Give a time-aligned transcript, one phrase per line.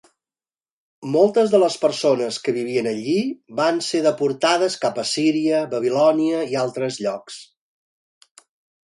[1.15, 3.17] Moltes de les persones que vivien allí
[3.59, 7.37] van ser deportades cap a Assíria, Babilònia i altres llocs.